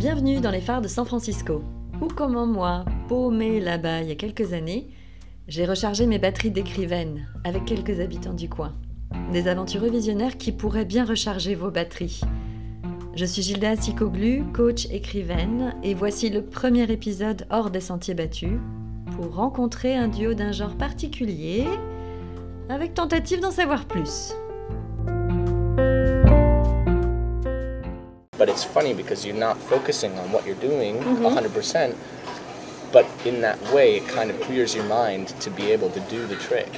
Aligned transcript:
Bienvenue 0.00 0.40
dans 0.40 0.50
les 0.50 0.62
phares 0.62 0.80
de 0.80 0.88
San 0.88 1.04
Francisco, 1.04 1.62
où 2.00 2.06
comment 2.08 2.46
moi, 2.46 2.86
paumé 3.06 3.60
là-bas 3.60 4.00
il 4.00 4.08
y 4.08 4.12
a 4.12 4.14
quelques 4.14 4.54
années, 4.54 4.88
j'ai 5.46 5.66
rechargé 5.66 6.06
mes 6.06 6.18
batteries 6.18 6.50
d'écrivaine 6.50 7.28
avec 7.44 7.66
quelques 7.66 8.00
habitants 8.00 8.32
du 8.32 8.48
coin. 8.48 8.72
Des 9.30 9.46
aventureux 9.46 9.90
visionnaires 9.90 10.38
qui 10.38 10.52
pourraient 10.52 10.86
bien 10.86 11.04
recharger 11.04 11.54
vos 11.54 11.70
batteries. 11.70 12.22
Je 13.14 13.26
suis 13.26 13.42
Gilda 13.42 13.76
Sikoglu, 13.76 14.44
coach 14.54 14.86
écrivaine, 14.86 15.74
et 15.82 15.92
voici 15.92 16.30
le 16.30 16.46
premier 16.46 16.90
épisode 16.90 17.46
hors 17.50 17.70
des 17.70 17.82
sentiers 17.82 18.14
battus 18.14 18.58
pour 19.14 19.34
rencontrer 19.34 19.96
un 19.96 20.08
duo 20.08 20.32
d'un 20.32 20.52
genre 20.52 20.76
particulier 20.78 21.66
avec 22.70 22.94
tentative 22.94 23.40
d'en 23.40 23.50
savoir 23.50 23.84
plus. 23.84 24.32
But 28.40 28.48
it's 28.48 28.64
funny 28.64 28.94
because 28.94 29.26
you're 29.26 29.42
not 29.48 29.56
focusing 29.72 30.12
on 30.18 30.32
what 30.32 30.46
you're 30.46 30.62
doing 30.70 30.94
100% 30.96 31.94
but 32.90 33.06
in 33.26 33.42
that 33.42 33.58
way 33.74 33.96
it 33.98 34.08
kind 34.08 34.30
of 34.30 34.40
clears 34.40 34.74
your 34.74 34.86
mind 34.86 35.28
to 35.40 35.50
be 35.50 35.70
able 35.70 35.90
to 35.90 36.00
do 36.14 36.26
the 36.26 36.36
trick 36.36 36.72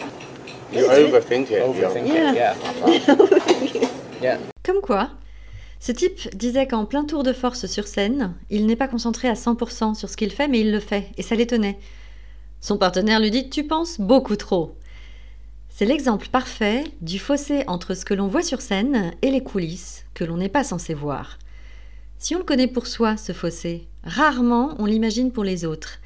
You 0.73 0.87
overthink 0.89 1.51
it. 1.53 1.63
overthink 1.63 2.09
yeah. 2.09 2.33
it 2.33 2.37
yeah 2.43 2.55
uh-huh. 2.69 3.89
yeah 4.27 4.39
Comme 4.65 4.81
quoi, 4.81 5.11
ce 5.81 5.93
type 5.93 6.35
disait 6.37 6.67
qu'en 6.67 6.85
plein 6.85 7.05
tour 7.05 7.25
de 7.25 7.33
force 7.33 7.67
sur 7.67 7.87
scène, 7.89 8.35
il 8.49 8.67
n'est 8.67 8.77
pas 8.77 8.87
concentré 8.89 9.29
à 9.29 9.35
100% 9.35 9.95
sur 9.95 10.09
ce 10.09 10.17
qu'il 10.17 10.31
fait, 10.31 10.47
mais 10.47 10.61
il 10.61 10.71
le 10.71 10.79
fait, 10.79 11.09
et 11.17 11.23
ça 11.23 11.35
l'étonnait. 11.35 11.79
Son 12.61 12.79
partenaire 12.79 13.19
lui 13.19 13.33
dit 13.33 13.51
Tu 13.51 13.65
penses 13.65 14.01
beaucoup 14.01 14.37
trop. 14.37 14.77
C'est 15.69 15.85
l'exemple 15.85 16.29
parfait 16.29 16.85
du 17.01 17.19
fossé 17.19 17.65
entre 17.67 17.95
ce 17.95 18.05
que 18.05 18.15
l'on 18.15 18.29
voit 18.29 18.45
sur 18.45 18.61
scène 18.61 19.13
et 19.23 19.33
les 19.33 19.43
coulisses 19.43 20.05
que 20.15 20.23
l'on 20.23 20.37
n'est 20.37 20.49
pas 20.49 20.63
censé 20.63 20.95
voir. 20.95 21.39
Si 22.23 22.37
on 22.37 22.39
le 22.39 22.45
connaît 22.45 22.69
pour 22.69 22.87
soi, 22.87 23.17
ce 23.17 23.33
fossé, 23.33 23.89
rarement 24.05 24.77
on 24.79 24.87
l'imagine 24.87 25.33
pour 25.33 25.43
les 25.43 25.65
autres. 25.65 25.99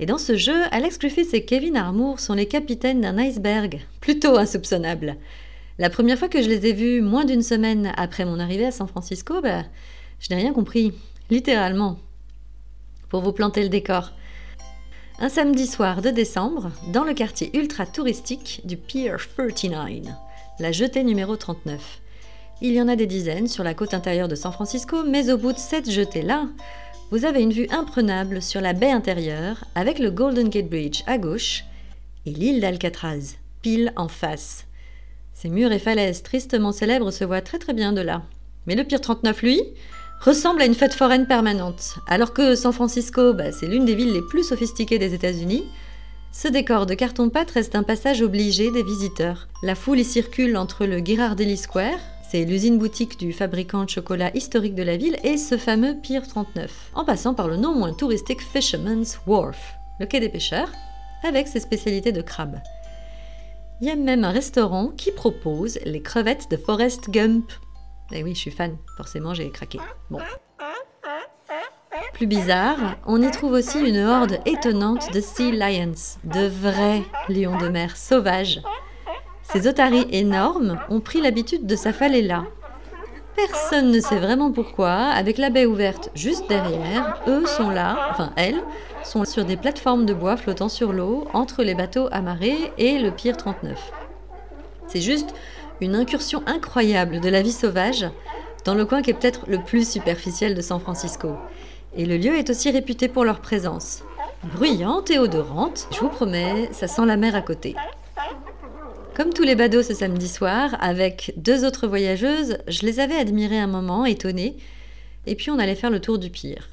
Et 0.00 0.06
dans 0.06 0.18
ce 0.18 0.36
jeu, 0.36 0.64
Alex 0.72 0.98
Griffiths 0.98 1.32
et 1.32 1.44
Kevin 1.44 1.76
Armour 1.76 2.18
sont 2.18 2.34
les 2.34 2.46
capitaines 2.46 3.02
d'un 3.02 3.16
iceberg, 3.18 3.78
plutôt 4.00 4.36
insoupçonnable. 4.36 5.14
La 5.78 5.88
première 5.88 6.18
fois 6.18 6.28
que 6.28 6.42
je 6.42 6.48
les 6.48 6.66
ai 6.66 6.72
vus, 6.72 7.02
moins 7.02 7.24
d'une 7.24 7.44
semaine 7.44 7.92
après 7.96 8.24
mon 8.24 8.40
arrivée 8.40 8.66
à 8.66 8.72
San 8.72 8.88
Francisco, 8.88 9.40
bah, 9.42 9.62
je 10.18 10.26
n'ai 10.30 10.40
rien 10.42 10.52
compris, 10.52 10.92
littéralement. 11.30 12.00
Pour 13.08 13.20
vous 13.20 13.32
planter 13.32 13.62
le 13.62 13.68
décor. 13.68 14.10
Un 15.20 15.28
samedi 15.28 15.68
soir 15.68 16.02
de 16.02 16.10
décembre, 16.10 16.72
dans 16.92 17.04
le 17.04 17.14
quartier 17.14 17.56
ultra 17.56 17.86
touristique 17.86 18.60
du 18.64 18.76
Pier 18.76 19.14
39, 19.36 20.16
la 20.58 20.72
jetée 20.72 21.04
numéro 21.04 21.36
39. 21.36 22.00
Il 22.62 22.74
y 22.74 22.82
en 22.82 22.88
a 22.88 22.96
des 22.96 23.06
dizaines 23.06 23.48
sur 23.48 23.64
la 23.64 23.72
côte 23.72 23.94
intérieure 23.94 24.28
de 24.28 24.34
San 24.34 24.52
Francisco, 24.52 25.02
mais 25.02 25.30
au 25.30 25.38
bout 25.38 25.54
de 25.54 25.58
cette 25.58 25.90
jetée-là, 25.90 26.46
vous 27.10 27.24
avez 27.24 27.40
une 27.40 27.54
vue 27.54 27.66
imprenable 27.70 28.42
sur 28.42 28.60
la 28.60 28.74
baie 28.74 28.90
intérieure 28.90 29.64
avec 29.74 29.98
le 29.98 30.10
Golden 30.10 30.50
Gate 30.50 30.68
Bridge 30.68 31.02
à 31.06 31.16
gauche 31.16 31.64
et 32.26 32.30
l'île 32.30 32.60
d'Alcatraz, 32.60 33.36
pile 33.62 33.94
en 33.96 34.08
face. 34.08 34.66
Ces 35.32 35.48
murs 35.48 35.72
et 35.72 35.78
falaises 35.78 36.22
tristement 36.22 36.70
célèbres 36.70 37.10
se 37.10 37.24
voient 37.24 37.40
très 37.40 37.58
très 37.58 37.72
bien 37.72 37.94
de 37.94 38.02
là. 38.02 38.22
Mais 38.66 38.74
le 38.74 38.84
Pier 38.84 38.98
39, 38.98 39.40
lui, 39.40 39.62
ressemble 40.20 40.60
à 40.60 40.66
une 40.66 40.74
fête 40.74 40.92
foraine 40.92 41.26
permanente. 41.26 41.94
Alors 42.06 42.34
que 42.34 42.54
San 42.56 42.74
Francisco, 42.74 43.32
bah, 43.32 43.52
c'est 43.52 43.68
l'une 43.68 43.86
des 43.86 43.94
villes 43.94 44.12
les 44.12 44.20
plus 44.28 44.44
sophistiquées 44.44 44.98
des 44.98 45.14
États-Unis, 45.14 45.64
ce 46.32 46.46
décor 46.46 46.86
de 46.86 46.94
carton-pâte 46.94 47.50
reste 47.52 47.74
un 47.74 47.82
passage 47.82 48.22
obligé 48.22 48.70
des 48.70 48.84
visiteurs. 48.84 49.48
La 49.62 49.74
foule 49.74 49.98
y 49.98 50.04
circule 50.04 50.56
entre 50.56 50.86
le 50.86 51.00
Ghirardelli 51.00 51.56
Square, 51.56 51.98
c'est 52.30 52.44
l'usine 52.44 52.78
boutique 52.78 53.18
du 53.18 53.32
fabricant 53.32 53.82
de 53.82 53.90
chocolat 53.90 54.30
historique 54.36 54.76
de 54.76 54.84
la 54.84 54.96
ville, 54.96 55.16
et 55.24 55.36
ce 55.36 55.58
fameux 55.58 55.96
Pier 56.00 56.22
39, 56.22 56.92
en 56.94 57.04
passant 57.04 57.34
par 57.34 57.48
le 57.48 57.56
non 57.56 57.74
moins 57.74 57.92
touristique 57.92 58.40
Fisherman's 58.40 59.18
Wharf, 59.26 59.74
le 59.98 60.06
quai 60.06 60.20
des 60.20 60.28
pêcheurs, 60.28 60.70
avec 61.24 61.48
ses 61.48 61.58
spécialités 61.58 62.12
de 62.12 62.22
crabe. 62.22 62.60
Il 63.80 63.88
y 63.88 63.90
a 63.90 63.96
même 63.96 64.22
un 64.22 64.30
restaurant 64.30 64.88
qui 64.96 65.10
propose 65.10 65.80
les 65.84 66.02
crevettes 66.02 66.48
de 66.52 66.56
Forrest 66.56 67.10
Gump. 67.10 67.50
Eh 68.12 68.22
oui, 68.22 68.34
je 68.36 68.40
suis 68.40 68.50
fan, 68.52 68.76
forcément 68.96 69.34
j'ai 69.34 69.50
craqué. 69.50 69.80
Plus 72.12 72.28
bizarre, 72.28 72.96
on 73.06 73.20
y 73.20 73.30
trouve 73.32 73.52
aussi 73.52 73.80
une 73.80 73.98
horde 73.98 74.38
étonnante 74.46 75.12
de 75.12 75.20
Sea 75.20 75.50
Lions, 75.50 76.18
de 76.22 76.46
vrais 76.46 77.02
lions 77.28 77.58
de 77.58 77.68
mer 77.68 77.96
sauvages. 77.96 78.60
Ces 79.52 79.66
otaries 79.66 80.06
énormes 80.12 80.78
ont 80.90 81.00
pris 81.00 81.20
l'habitude 81.20 81.66
de 81.66 81.74
s'affaler 81.74 82.22
là. 82.22 82.44
Personne 83.34 83.90
ne 83.90 84.00
sait 84.00 84.18
vraiment 84.18 84.52
pourquoi, 84.52 84.92
avec 84.92 85.38
la 85.38 85.50
baie 85.50 85.66
ouverte 85.66 86.10
juste 86.14 86.48
derrière, 86.48 87.20
eux 87.26 87.46
sont 87.46 87.70
là, 87.70 88.10
enfin 88.10 88.32
elles, 88.36 88.60
sont 89.02 89.24
sur 89.24 89.44
des 89.44 89.56
plateformes 89.56 90.06
de 90.06 90.14
bois 90.14 90.36
flottant 90.36 90.68
sur 90.68 90.92
l'eau 90.92 91.26
entre 91.32 91.64
les 91.64 91.74
bateaux 91.74 92.08
amarrés 92.12 92.72
et 92.78 92.98
le 92.98 93.10
Pier 93.10 93.32
39. 93.32 93.76
C'est 94.86 95.00
juste 95.00 95.34
une 95.80 95.96
incursion 95.96 96.42
incroyable 96.46 97.20
de 97.20 97.28
la 97.28 97.42
vie 97.42 97.52
sauvage 97.52 98.06
dans 98.64 98.74
le 98.74 98.84
coin 98.84 99.02
qui 99.02 99.10
est 99.10 99.14
peut-être 99.14 99.46
le 99.48 99.58
plus 99.58 99.88
superficiel 99.88 100.54
de 100.54 100.60
San 100.60 100.78
Francisco. 100.78 101.36
Et 101.96 102.06
le 102.06 102.18
lieu 102.18 102.36
est 102.36 102.50
aussi 102.50 102.70
réputé 102.70 103.08
pour 103.08 103.24
leur 103.24 103.40
présence. 103.40 104.04
Bruyante 104.54 105.10
et 105.10 105.18
odorante, 105.18 105.88
je 105.90 106.00
vous 106.00 106.08
promets, 106.08 106.68
ça 106.72 106.86
sent 106.86 107.06
la 107.06 107.16
mer 107.16 107.34
à 107.34 107.42
côté. 107.42 107.74
Comme 109.14 109.32
tous 109.32 109.42
les 109.42 109.56
badauds 109.56 109.82
ce 109.82 109.92
samedi 109.92 110.28
soir, 110.28 110.76
avec 110.80 111.34
deux 111.36 111.64
autres 111.64 111.88
voyageuses, 111.88 112.58
je 112.68 112.86
les 112.86 113.00
avais 113.00 113.16
admirées 113.16 113.58
un 113.58 113.66
moment, 113.66 114.06
étonnées, 114.06 114.56
et 115.26 115.34
puis 115.34 115.50
on 115.50 115.58
allait 115.58 115.74
faire 115.74 115.90
le 115.90 116.00
tour 116.00 116.18
du 116.18 116.30
pire. 116.30 116.70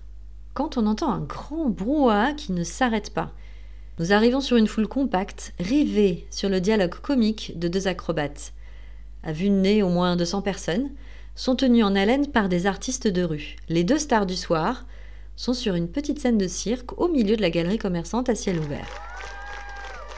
Quand 0.54 0.78
on 0.78 0.86
entend 0.86 1.12
un 1.12 1.22
grand 1.22 1.66
brouhaha 1.70 2.34
qui 2.34 2.52
ne 2.52 2.64
s'arrête 2.64 3.12
pas. 3.12 3.32
Nous 4.00 4.14
arrivons 4.14 4.40
sur 4.40 4.56
une 4.56 4.68
foule 4.68 4.88
compacte, 4.88 5.54
rivée 5.60 6.28
sur 6.30 6.48
le 6.48 6.62
dialogue 6.62 6.94
comique 6.94 7.58
de 7.58 7.68
deux 7.68 7.88
acrobates. 7.88 8.54
À 9.24 9.32
vue 9.32 9.50
de 9.50 9.56
nez, 9.56 9.82
au 9.82 9.90
moins 9.90 10.16
200 10.16 10.44
personnes 10.44 10.92
sont 11.36 11.56
tenues 11.56 11.84
en 11.84 11.96
haleine 11.96 12.28
par 12.28 12.50
des 12.50 12.68
artistes 12.68 13.08
de 13.08 13.24
rue. 13.24 13.56
Les 13.68 13.84
deux 13.84 14.00
stars 14.00 14.28
du 14.28 14.36
soir 14.36 14.86
sont 15.36 15.54
sur 15.54 15.76
une 15.76 15.90
petite 15.90 16.20
scène 16.20 16.38
de 16.38 16.48
cirque 16.48 17.00
au 17.00 17.08
milieu 17.08 17.36
de 17.36 17.42
la 17.42 17.50
galerie 17.50 17.78
commerçante 17.78 18.30
à 18.30 18.36
ciel 18.36 18.60
ouvert. 18.60 19.17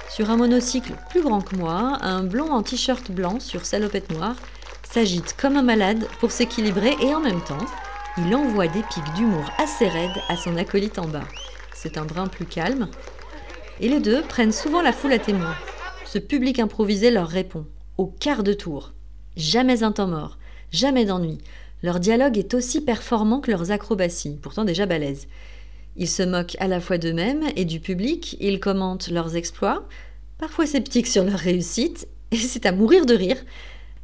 Sur 0.10 0.32
un 0.32 0.38
monocycle 0.38 0.94
plus 1.12 1.22
grand 1.22 1.40
que 1.40 1.56
moi, 1.56 2.00
un 2.02 2.24
blond 2.24 2.52
en 2.52 2.64
t-shirt 2.64 3.12
blanc 3.12 3.40
sur 3.40 3.64
salopette 3.64 4.12
noire 4.12 4.36
s'agite 4.92 5.36
comme 5.38 5.56
un 5.56 5.62
malade 5.62 6.08
pour 6.20 6.32
s'équilibrer 6.32 6.96
et 7.00 7.14
en 7.14 7.20
même 7.20 7.44
temps, 7.44 7.66
il 8.18 8.36
envoie 8.36 8.68
des 8.68 8.82
pics 8.82 9.14
d'humour 9.16 9.46
assez 9.60 9.88
raides 9.88 10.10
à 10.28 10.36
son 10.36 10.58
acolyte 10.58 10.98
en 10.98 11.08
bas. 11.08 11.28
C'est 11.76 11.98
un 11.98 12.06
brin 12.06 12.26
plus 12.26 12.46
calme. 12.46 12.90
Et 13.80 13.88
les 13.88 14.00
deux 14.00 14.24
prennent 14.24 14.52
souvent 14.52 14.82
la 14.82 14.94
foule 14.94 15.14
à 15.14 15.20
témoin. 15.20 15.56
Ce 16.06 16.18
public 16.18 16.58
improvisé 16.58 17.12
leur 17.12 17.28
répond, 17.28 17.68
au 17.98 18.08
quart 18.08 18.42
de 18.42 18.54
tour. 18.54 18.94
Jamais 19.38 19.84
un 19.84 19.92
temps 19.92 20.08
mort, 20.08 20.40
jamais 20.72 21.06
d'ennui. 21.06 21.38
Leur 21.84 22.00
dialogue 22.00 22.40
est 22.40 22.56
aussi 22.56 22.82
performant 22.82 23.42
que 23.42 23.52
leurs 23.52 23.70
acrobaties, 23.72 24.40
pourtant 24.42 24.66
déjà 24.66 24.88
balèzes. 24.88 25.28
Ils 25.96 26.10
se 26.10 26.24
moquent 26.24 26.56
à 26.60 26.68
la 26.68 26.80
fois 26.80 26.98
d'eux-mêmes 26.98 27.44
et 27.56 27.66
du 27.66 27.80
public, 27.80 28.38
ils 28.40 28.60
commentent 28.60 29.10
leurs 29.10 29.36
exploits, 29.36 29.88
parfois 30.38 30.66
sceptiques 30.66 31.08
sur 31.08 31.24
leur 31.24 31.40
réussite, 31.40 32.08
et 32.32 32.38
c'est 32.38 32.66
à 32.66 32.72
mourir 32.72 33.06
de 33.06 33.14
rire. 33.16 33.44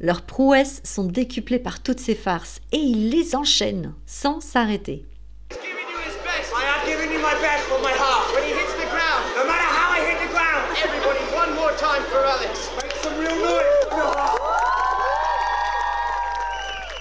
Leurs 0.00 0.22
prouesses 0.22 0.82
sont 0.84 1.04
décuplées 1.04 1.58
par 1.58 1.82
toutes 1.82 2.00
ces 2.00 2.14
farces, 2.14 2.60
et 2.72 2.76
ils 2.76 3.08
les 3.08 3.34
enchaînent 3.34 3.94
sans 4.04 4.40
s'arrêter. 4.40 5.04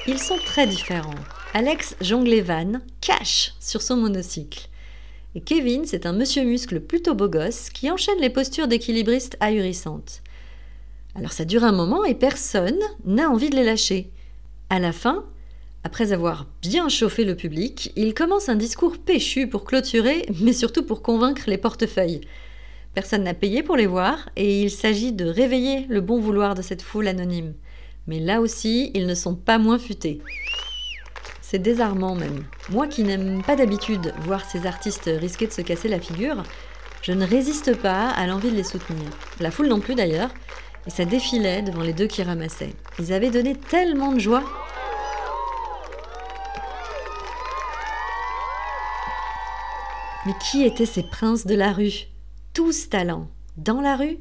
Ils 0.08 0.20
sont 0.20 0.38
très 0.38 0.68
différents. 0.68 1.16
Alex 1.54 1.96
jongle 2.00 2.30
les 2.30 2.42
vannes, 2.42 2.82
cache 3.02 3.54
sur 3.60 3.82
son 3.82 3.98
monocycle. 3.98 4.70
Et 5.36 5.42
Kevin, 5.42 5.86
c'est 5.86 6.06
un 6.06 6.14
monsieur 6.14 6.44
muscle 6.44 6.80
plutôt 6.80 7.14
beau 7.14 7.28
gosse 7.28 7.70
qui 7.70 7.92
enchaîne 7.92 8.22
les 8.22 8.30
postures 8.30 8.70
d'équilibriste 8.70 9.36
ahurissantes. 9.42 10.22
Alors 11.14 11.34
ça 11.34 11.44
dure 11.44 11.66
un 11.66 11.74
moment 11.74 12.06
et 12.06 12.16
personne 12.16 12.80
n'a 13.04 13.30
envie 13.30 13.50
de 13.50 13.56
les 13.58 13.66
lâcher. 13.66 14.10
À 14.70 14.80
la 14.80 14.94
fin, 14.94 15.26
après 15.84 16.14
avoir 16.14 16.48
bien 16.62 16.88
chauffé 16.88 17.26
le 17.26 17.36
public, 17.36 17.92
il 17.98 18.14
commence 18.14 18.48
un 18.48 18.56
discours 18.56 18.98
péchu 18.98 19.48
pour 19.48 19.66
clôturer, 19.66 20.26
mais 20.42 20.54
surtout 20.54 20.84
pour 20.84 21.02
convaincre 21.02 21.44
les 21.48 21.58
portefeuilles. 21.58 22.22
Personne 22.94 23.24
n'a 23.24 23.34
payé 23.34 23.62
pour 23.62 23.76
les 23.76 23.88
voir 23.88 24.30
et 24.38 24.62
il 24.62 24.72
s'agit 24.72 25.12
de 25.12 25.26
réveiller 25.26 25.86
le 25.90 26.00
bon 26.00 26.18
vouloir 26.18 26.56
de 26.56 26.62
cette 26.62 26.82
foule 26.82 27.10
anonyme. 27.10 27.54
Mais 28.08 28.22
là 28.22 28.40
aussi, 28.40 28.90
ils 28.94 29.06
ne 29.06 29.16
sont 29.16 29.36
pas 29.36 29.58
moins 29.58 29.80
futés. 29.80 30.22
C'est 31.48 31.60
désarmant 31.60 32.16
même. 32.16 32.44
Moi 32.72 32.88
qui 32.88 33.04
n'aime 33.04 33.44
pas 33.44 33.56
d'habitude 33.56 34.16
voir 34.22 34.44
ces 34.50 34.66
artistes 34.66 35.12
risquer 35.14 35.46
de 35.46 35.52
se 35.52 35.62
casser 35.62 35.88
la 35.88 36.00
figure, 36.00 36.42
je 37.04 37.12
ne 37.12 37.24
résiste 37.24 37.80
pas 37.80 38.10
à 38.10 38.26
l'envie 38.26 38.50
de 38.50 38.56
les 38.56 38.64
soutenir. 38.64 39.06
La 39.40 39.52
foule 39.52 39.68
non 39.68 39.80
plus 39.80 39.94
d'ailleurs, 39.94 40.32
et 40.88 40.90
ça 40.90 41.06
défilait 41.06 41.62
devant 41.62 41.84
les 41.84 41.94
deux 41.94 42.08
qui 42.08 42.24
ramassaient. 42.24 42.74
Ils 42.98 43.14
avaient 43.14 43.30
donné 43.30 43.56
tellement 43.56 44.12
de 44.12 44.20
joie. 44.20 44.44
Mais 50.26 50.34
qui 50.50 50.64
étaient 50.64 50.88
ces 50.88 51.04
princes 51.04 51.46
de 51.46 51.54
la 51.54 51.74
rue? 51.74 52.08
Tous 52.56 52.90
talents. 52.90 53.28
Dans 53.56 53.82
la 53.82 53.96
rue? 53.96 54.18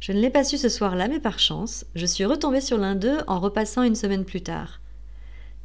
Je 0.00 0.12
ne 0.12 0.20
l'ai 0.20 0.30
pas 0.30 0.44
su 0.44 0.56
ce 0.56 0.70
soir-là, 0.70 1.06
mais 1.06 1.20
par 1.20 1.38
chance, 1.38 1.84
je 1.94 2.06
suis 2.06 2.24
retombée 2.24 2.62
sur 2.62 2.78
l'un 2.78 2.94
d'eux 2.94 3.18
en 3.26 3.40
repassant 3.40 3.82
une 3.82 3.94
semaine 3.94 4.24
plus 4.24 4.40
tard. 4.40 4.80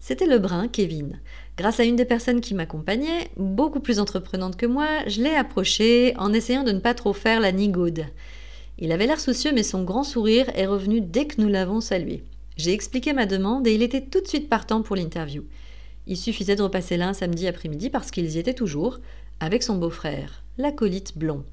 C'était 0.07 0.27
le 0.27 0.37
brun, 0.37 0.67
Kevin. 0.67 1.19
Grâce 1.57 1.79
à 1.79 1.83
une 1.83 1.95
des 1.95 2.05
personnes 2.05 2.39
qui 2.39 2.53
m'accompagnait, 2.53 3.31
beaucoup 3.37 3.79
plus 3.79 3.97
entreprenante 3.97 4.55
que 4.55 4.67
moi, 4.67 4.87
je 5.07 5.19
l'ai 5.19 5.33
approché 5.33 6.13
en 6.17 6.31
essayant 6.31 6.63
de 6.63 6.73
ne 6.73 6.79
pas 6.79 6.93
trop 6.93 7.11
faire 7.11 7.39
la 7.39 7.51
nigaude. 7.51 8.05
Il 8.77 8.91
avait 8.91 9.07
l'air 9.07 9.19
soucieux, 9.19 9.51
mais 9.51 9.63
son 9.63 9.83
grand 9.83 10.03
sourire 10.03 10.45
est 10.53 10.67
revenu 10.67 11.01
dès 11.01 11.25
que 11.25 11.41
nous 11.41 11.47
l'avons 11.47 11.81
salué. 11.81 12.23
J'ai 12.55 12.71
expliqué 12.71 13.13
ma 13.13 13.25
demande 13.25 13.65
et 13.65 13.73
il 13.73 13.81
était 13.81 14.03
tout 14.03 14.21
de 14.21 14.27
suite 14.27 14.47
partant 14.47 14.83
pour 14.83 14.95
l'interview. 14.95 15.43
Il 16.05 16.17
suffisait 16.17 16.55
de 16.55 16.61
repasser 16.61 16.97
là 16.97 17.07
un 17.07 17.13
samedi 17.13 17.47
après-midi 17.47 17.89
parce 17.89 18.11
qu'ils 18.11 18.35
y 18.35 18.37
étaient 18.37 18.53
toujours, 18.53 18.99
avec 19.39 19.63
son 19.63 19.75
beau-frère, 19.75 20.43
l'acolyte 20.59 21.17
blond. 21.17 21.43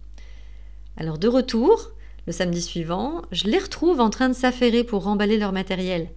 Alors 0.98 1.16
de 1.16 1.26
retour, 1.26 1.92
le 2.26 2.34
samedi 2.34 2.60
suivant, 2.60 3.22
je 3.32 3.44
les 3.44 3.58
retrouve 3.58 3.98
en 3.98 4.10
train 4.10 4.28
de 4.28 4.34
s'affairer 4.34 4.84
pour 4.84 5.04
remballer 5.04 5.38
leur 5.38 5.52
matériel. 5.52 6.10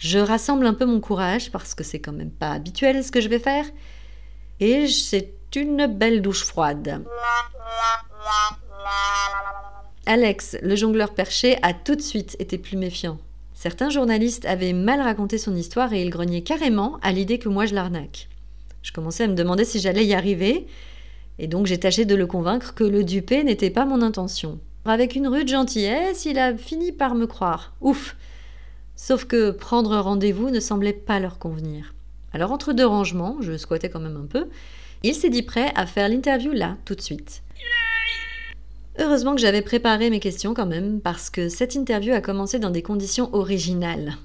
Je 0.00 0.18
rassemble 0.18 0.66
un 0.66 0.72
peu 0.72 0.86
mon 0.86 0.98
courage 0.98 1.52
parce 1.52 1.74
que 1.74 1.84
c'est 1.84 1.98
quand 1.98 2.12
même 2.12 2.30
pas 2.30 2.52
habituel 2.52 3.04
ce 3.04 3.12
que 3.12 3.20
je 3.20 3.28
vais 3.28 3.38
faire. 3.38 3.66
Et 4.58 4.88
c'est 4.88 5.34
une 5.54 5.86
belle 5.86 6.22
douche 6.22 6.42
froide. 6.42 7.04
Alex, 10.06 10.56
le 10.62 10.74
jongleur 10.74 11.12
perché, 11.12 11.58
a 11.62 11.74
tout 11.74 11.96
de 11.96 12.00
suite 12.00 12.34
été 12.38 12.56
plus 12.56 12.78
méfiant. 12.78 13.18
Certains 13.52 13.90
journalistes 13.90 14.46
avaient 14.46 14.72
mal 14.72 15.02
raconté 15.02 15.36
son 15.36 15.54
histoire 15.54 15.92
et 15.92 16.00
il 16.00 16.08
grognait 16.08 16.40
carrément 16.40 16.98
à 17.02 17.12
l'idée 17.12 17.38
que 17.38 17.50
moi 17.50 17.66
je 17.66 17.74
l'arnaque. 17.74 18.30
Je 18.82 18.92
commençais 18.92 19.24
à 19.24 19.28
me 19.28 19.34
demander 19.34 19.66
si 19.66 19.80
j'allais 19.80 20.06
y 20.06 20.14
arriver, 20.14 20.66
et 21.38 21.46
donc 21.46 21.66
j'ai 21.66 21.78
tâché 21.78 22.06
de 22.06 22.14
le 22.14 22.26
convaincre 22.26 22.72
que 22.72 22.84
le 22.84 23.04
duper 23.04 23.44
n'était 23.44 23.68
pas 23.68 23.84
mon 23.84 24.00
intention. 24.00 24.60
Avec 24.86 25.14
une 25.14 25.28
rude 25.28 25.48
gentillesse, 25.48 26.24
il 26.24 26.38
a 26.38 26.56
fini 26.56 26.90
par 26.90 27.14
me 27.14 27.26
croire. 27.26 27.74
Ouf 27.82 28.16
Sauf 29.02 29.24
que 29.24 29.50
prendre 29.50 29.96
rendez-vous 29.96 30.50
ne 30.50 30.60
semblait 30.60 30.92
pas 30.92 31.20
leur 31.20 31.38
convenir. 31.38 31.94
Alors 32.34 32.52
entre 32.52 32.74
deux 32.74 32.84
rangements, 32.84 33.38
je 33.40 33.56
squattais 33.56 33.88
quand 33.88 33.98
même 33.98 34.18
un 34.18 34.26
peu, 34.26 34.48
il 35.02 35.14
s'est 35.14 35.30
dit 35.30 35.42
prêt 35.42 35.72
à 35.74 35.86
faire 35.86 36.10
l'interview 36.10 36.52
là, 36.52 36.76
tout 36.84 36.94
de 36.94 37.00
suite. 37.00 37.42
Heureusement 38.98 39.34
que 39.34 39.40
j'avais 39.40 39.62
préparé 39.62 40.10
mes 40.10 40.20
questions 40.20 40.52
quand 40.52 40.66
même, 40.66 41.00
parce 41.00 41.30
que 41.30 41.48
cette 41.48 41.76
interview 41.76 42.12
a 42.12 42.20
commencé 42.20 42.58
dans 42.58 42.68
des 42.68 42.82
conditions 42.82 43.34
originales. 43.34 44.18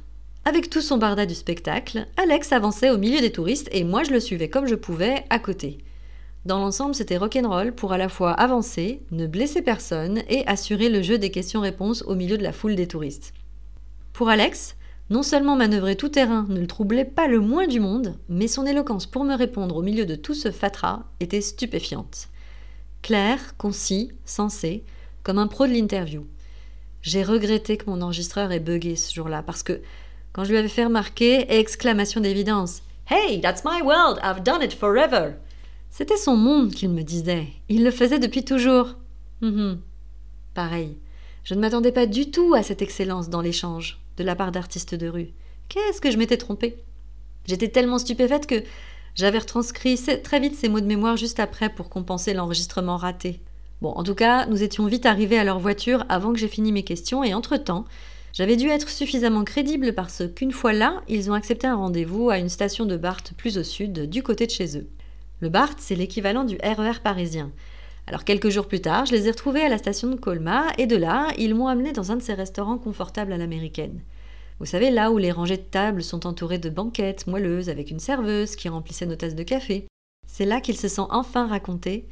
Avec 0.44 0.70
tout 0.70 0.82
son 0.82 0.98
barda 0.98 1.26
du 1.26 1.36
spectacle, 1.36 2.06
Alex 2.18 2.52
avançait 2.52 2.90
au 2.90 2.98
milieu 2.98 3.22
des 3.22 3.32
touristes 3.32 3.70
et 3.72 3.86
moi 3.86 4.04
je 4.04 4.12
le 4.12 4.20
suivais 4.20 4.50
comme 4.50 4.68
je 4.68 4.76
pouvais 4.76 5.24
à 5.30 5.40
côté. 5.40 5.78
Dans 6.44 6.60
l'ensemble, 6.60 6.96
c'était 6.96 7.16
rock'n'roll 7.16 7.72
pour 7.72 7.94
à 7.94 7.98
la 7.98 8.10
fois 8.10 8.34
avancer, 8.34 9.00
ne 9.12 9.26
blesser 9.26 9.62
personne 9.62 10.22
et 10.28 10.46
assurer 10.48 10.90
le 10.90 11.02
jeu 11.02 11.18
des 11.18 11.32
questions-réponses 11.32 12.04
au 12.06 12.14
milieu 12.14 12.38
de 12.38 12.44
la 12.44 12.52
foule 12.52 12.76
des 12.76 12.90
touristes. 12.90 13.32
Pour 14.16 14.30
Alex, 14.30 14.78
non 15.10 15.24
seulement 15.24 15.58
manœuvrer 15.58 15.98
tout 15.98 16.08
terrain 16.08 16.46
ne 16.48 16.62
le 16.62 16.68
troublait 16.68 17.04
pas 17.04 17.28
le 17.28 17.42
moins 17.42 17.68
du 17.68 17.82
monde, 17.82 18.18
mais 18.30 18.48
son 18.48 18.66
éloquence 18.66 19.08
pour 19.08 19.26
me 19.26 19.36
répondre 19.36 19.76
au 19.76 19.82
milieu 19.82 20.06
de 20.06 20.16
tout 20.16 20.34
ce 20.34 20.52
fatras 20.52 21.04
était 21.20 21.42
stupéfiante. 21.42 22.30
Clair, 23.02 23.58
concis, 23.58 24.14
sensé, 24.24 24.86
comme 25.24 25.38
un 25.38 25.48
pro 25.48 25.68
de 25.68 25.74
l'interview. 25.74 26.26
J'ai 27.02 27.24
regretté 27.24 27.76
que 27.76 27.90
mon 27.90 28.02
enregistreur 28.02 28.54
ait 28.54 28.62
bugué 28.62 28.96
ce 28.96 29.14
jour-là, 29.14 29.44
parce 29.44 29.64
que 29.64 29.82
quand 30.32 30.46
je 30.46 30.52
lui 30.52 30.60
avais 30.60 30.70
fait 30.70 30.86
remarquer, 30.86 31.54
exclamation 31.54 32.22
d'évidence 32.22 32.84
Hey, 33.10 33.42
that's 33.42 33.66
my 33.66 33.82
world, 33.82 34.18
I've 34.24 34.44
done 34.44 34.64
it 34.64 34.72
forever 34.72 35.34
C'était 35.90 36.16
son 36.16 36.38
monde 36.38 36.72
qu'il 36.72 36.90
me 36.90 37.04
disait. 37.04 37.48
Il 37.68 37.84
le 37.84 37.92
faisait 37.92 38.20
depuis 38.20 38.46
toujours. 38.46 38.96
Hum 39.42 39.82
Pareil. 40.54 40.98
Je 41.44 41.54
ne 41.54 41.60
m'attendais 41.60 41.92
pas 41.92 42.06
du 42.06 42.32
tout 42.32 42.54
à 42.54 42.64
cette 42.64 42.82
excellence 42.82 43.30
dans 43.30 43.42
l'échange 43.42 44.00
de 44.18 44.24
la 44.24 44.36
part 44.36 44.52
d'artistes 44.52 44.96
de 44.96 45.08
rue. 45.08 45.30
Qu'est-ce 45.70 46.02
que 46.02 46.12
je 46.12 46.18
m'étais 46.18 46.38
trompée? 46.38 46.78
J'étais 47.46 47.70
tellement 47.70 48.00
stupéfaite 48.00 48.48
que 48.48 48.64
j'avais 49.16 49.40
retranscrit 49.40 50.00
très 50.24 50.40
vite 50.40 50.56
ces 50.56 50.70
mots 50.70 50.82
de 50.82 50.86
mémoire 50.86 51.18
juste 51.18 51.40
après 51.40 51.70
pour 51.70 51.90
compenser 51.90 52.34
l'enregistrement 52.34 52.98
raté. 52.98 53.40
Bon, 53.82 53.92
en 53.92 54.04
tout 54.04 54.16
cas, 54.16 54.46
nous 54.48 54.64
étions 54.64 54.86
vite 54.86 55.06
arrivés 55.06 55.38
à 55.38 55.44
leur 55.44 55.60
voiture 55.60 56.06
avant 56.10 56.34
que 56.34 56.40
j'ai 56.40 56.48
fini 56.48 56.72
mes 56.72 56.84
questions 56.84 57.24
et 57.24 57.34
entre-temps, 57.34 57.86
j'avais 58.34 58.58
dû 58.58 58.68
être 58.68 58.90
suffisamment 58.90 59.46
crédible 59.46 59.94
parce 59.94 60.24
qu'une 60.36 60.52
fois 60.52 60.74
là, 60.74 61.02
ils 61.08 61.32
ont 61.32 61.34
accepté 61.34 61.68
un 61.68 61.76
rendez-vous 61.76 62.30
à 62.30 62.38
une 62.38 62.50
station 62.50 62.86
de 62.86 62.98
Barthes 62.98 63.34
plus 63.38 63.58
au 63.58 63.64
sud, 63.64 64.10
du 64.10 64.24
côté 64.24 64.46
de 64.46 64.52
chez 64.52 64.78
eux. 64.78 64.90
Le 65.40 65.50
Barthes, 65.50 65.80
c'est 65.80 65.96
l'équivalent 65.96 66.44
du 66.44 66.58
RER 66.62 66.92
e 66.92 67.00
parisien. 67.02 67.52
Alors 68.08 68.24
quelques 68.24 68.50
jours 68.50 68.68
plus 68.68 68.82
tard, 68.82 69.08
je 69.08 69.14
les 69.14 69.28
ai 69.28 69.32
retrouvés 69.32 69.64
à 69.64 69.70
la 69.70 69.80
station 69.80 70.08
de 70.10 70.16
Colmar 70.16 70.74
et 70.78 70.86
de 70.86 70.96
là, 70.96 71.30
ils 71.40 71.56
m'ont 71.56 71.68
amené 71.68 71.92
dans 71.92 72.12
un 72.12 72.18
de 72.18 72.22
ces 72.22 72.36
restaurants 72.36 72.78
confortables 72.78 73.34
à 73.34 73.38
l'américaine. 73.38 74.02
Vous 74.60 74.68
savez, 74.68 74.92
là 74.92 75.10
où 75.10 75.18
les 75.18 75.32
rangées 75.32 75.58
de 75.58 75.64
tables 75.64 76.04
sont 76.04 76.28
entourées 76.28 76.60
de 76.60 76.70
banquettes 76.70 77.26
moelleuses 77.26 77.70
avec 77.70 77.90
une 77.90 78.00
serveuse 78.00 78.56
qui 78.56 78.70
remplissait 78.70 79.08
nos 79.08 79.16
tasses 79.16 79.34
de 79.34 79.44
café. 79.44 79.88
C'est 80.28 80.46
là 80.46 80.62
qu'ils 80.62 80.78
se 80.78 80.88
sont 80.88 81.08
enfin 81.10 81.48
racontés, 81.48 82.06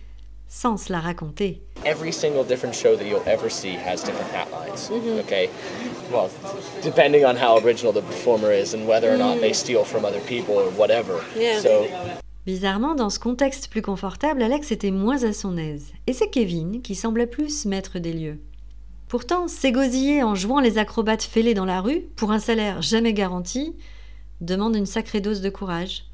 sans 0.48 0.78
se 0.78 0.92
la 0.92 1.00
raconter. 1.00 1.62
Every 1.86 2.12
single 2.12 2.44
different 2.44 2.74
show 2.74 2.96
that 2.96 3.06
you'll 3.06 3.28
ever 3.28 3.50
see 3.50 3.76
has 3.76 4.04
different 4.04 4.32
hat 4.34 4.48
lines. 4.52 4.90
Mm-hmm. 4.90 5.20
Okay, 5.20 5.50
well, 6.12 6.30
depending 6.82 7.24
on 7.24 7.36
how 7.36 7.64
original 7.64 7.94
the 7.94 8.02
performer 8.02 8.52
is 8.52 8.74
and 8.74 8.88
whether 8.88 9.14
or 9.14 9.18
not 9.18 9.40
they 9.40 9.54
steal 9.54 9.84
from 9.84 10.06
other 10.06 10.22
people 10.22 10.56
or 10.56 10.72
whatever. 10.72 11.22
So 11.62 11.88
Bizarrement, 12.46 12.94
dans 12.94 13.10
ce 13.10 13.20
contexte 13.20 13.70
plus 13.70 13.82
confortable, 13.82 14.44
Alex 14.44 14.72
était 14.72 14.92
moins 14.92 15.24
à 15.24 15.32
son 15.32 15.58
aise. 15.58 15.94
Et 16.08 16.14
c'est 16.14 16.30
Kevin 16.30 16.82
qui 16.82 16.94
semblait 16.94 17.28
plus 17.28 17.66
maître 17.66 18.00
des 18.00 18.12
lieux. 18.12 18.40
Pourtant, 19.08 19.48
s'égosiller 19.48 20.24
en 20.24 20.36
jouant 20.36 20.60
les 20.60 20.78
acrobates 20.78 21.24
fêlés 21.24 21.54
dans 21.54 21.66
la 21.66 21.80
rue, 21.80 22.02
pour 22.16 22.32
un 22.32 22.40
salaire 22.40 22.82
jamais 22.82 23.14
garanti, 23.14 23.76
demande 24.42 24.76
une 24.76 24.86
sacrée 24.86 25.22
dose 25.22 25.40
de 25.40 25.50
courage. 25.50 26.06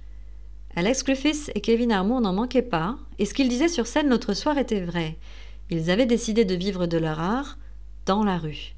Alex 0.76 1.04
Griffiths 1.04 1.52
et 1.56 1.62
Kevin 1.62 1.92
Armour 1.92 2.22
n'en 2.22 2.34
manquaient 2.34 2.62
pas, 2.62 2.98
et 3.18 3.26
ce 3.26 3.34
qu'ils 3.34 3.50
disaient 3.50 3.68
sur 3.68 3.88
scène 3.88 4.10
l'autre 4.10 4.34
soir 4.36 4.58
était 4.60 4.82
vrai. 4.82 5.18
Ils 5.72 5.90
avaient 5.90 6.06
décidé 6.06 6.46
de 6.46 6.56
vivre 6.56 6.86
de 6.86 6.98
leur 6.98 7.20
art 7.20 7.58
dans 8.06 8.24
la 8.24 8.38
rue. 8.38 8.76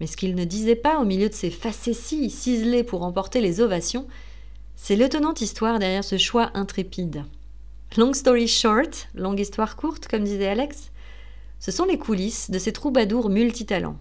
Mais 0.00 0.06
ce 0.06 0.16
qu'ils 0.16 0.34
ne 0.34 0.44
disaient 0.44 0.74
pas 0.74 0.98
au 0.98 1.04
milieu 1.04 1.28
de 1.28 1.34
ces 1.34 1.50
facéties 1.50 2.28
ciselées 2.28 2.84
pour 2.84 3.04
emporter 3.04 3.40
les 3.40 3.60
ovations, 3.60 4.06
c'est 4.76 4.96
l'étonnante 4.96 5.40
histoire 5.40 5.78
derrière 5.78 6.04
ce 6.04 6.18
choix 6.18 6.50
intrépide. 6.54 7.24
Long 7.96 8.12
story 8.12 8.48
short, 8.48 9.08
longue 9.14 9.40
histoire 9.40 9.76
courte, 9.76 10.08
comme 10.08 10.24
disait 10.24 10.48
Alex, 10.48 10.90
ce 11.60 11.70
sont 11.70 11.84
les 11.84 11.98
coulisses 11.98 12.50
de 12.50 12.58
ces 12.58 12.72
troubadours 12.72 13.30
multitalents. 13.30 13.98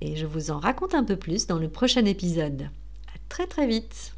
Et 0.00 0.16
je 0.16 0.26
vous 0.26 0.50
en 0.50 0.58
raconte 0.58 0.94
un 0.94 1.04
peu 1.04 1.16
plus 1.16 1.46
dans 1.46 1.58
le 1.58 1.68
prochain 1.68 2.04
épisode. 2.04 2.62
À 2.62 3.18
très 3.28 3.46
très 3.46 3.66
vite! 3.66 4.14